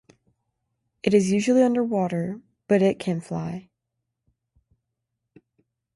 It 1.03 1.13
is 1.13 1.31
usually 1.31 1.61
underwater, 1.61 2.41
but 2.67 2.81
it 2.81 2.97
can 2.97 3.21
fly. 3.21 3.69